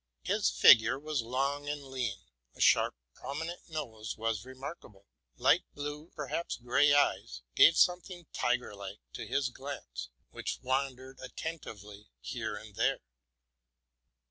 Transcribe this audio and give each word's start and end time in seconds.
His 0.23 0.49
figure 0.49 0.97
was 0.97 1.21
long 1.21 1.69
and 1.69 1.83
lean; 1.83 2.21
a 2.55 2.59
sharp, 2.59 2.95
prominent 3.13 3.69
nose 3.69 4.17
was 4.17 4.43
remarkable; 4.45 5.05
light 5.37 5.63
blue, 5.75 6.09
perhaps 6.15 6.57
gray, 6.57 6.91
eyes 6.91 7.43
gave 7.53 7.77
something 7.77 8.25
tiger 8.33 8.73
like 8.73 8.97
to 9.13 9.27
his 9.27 9.49
glance, 9.49 10.09
which 10.31 10.57
wandered 10.63 11.19
attentively 11.21 12.07
here 12.19 12.55
and 12.55 12.73
there. 12.75 13.01